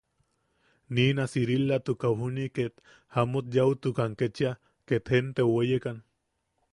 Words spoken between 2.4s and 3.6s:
ket jamut